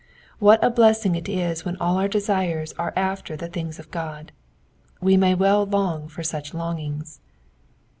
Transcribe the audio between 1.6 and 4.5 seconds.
when all our desires are after the things of God.